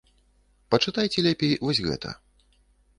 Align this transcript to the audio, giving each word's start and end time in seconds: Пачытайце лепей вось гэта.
Пачытайце 0.75 1.25
лепей 1.29 1.55
вось 1.67 1.85
гэта. 1.93 2.19